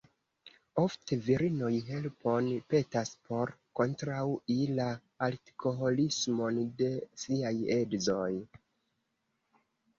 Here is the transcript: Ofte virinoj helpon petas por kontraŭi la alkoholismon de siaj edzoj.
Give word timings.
Ofte 0.83 1.17
virinoj 1.25 1.69
helpon 1.89 2.47
petas 2.75 3.11
por 3.27 3.53
kontraŭi 3.81 4.57
la 4.81 4.89
alkoholismon 5.29 6.61
de 6.83 6.91
siaj 7.27 7.55
edzoj. 7.79 8.29